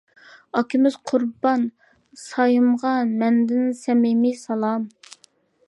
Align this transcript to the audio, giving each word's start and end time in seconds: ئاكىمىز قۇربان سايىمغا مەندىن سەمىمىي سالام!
ئاكىمىز 0.59 0.95
قۇربان 1.09 1.65
سايىمغا 2.23 2.95
مەندىن 3.11 3.71
سەمىمىي 3.83 4.35
سالام! 4.43 4.89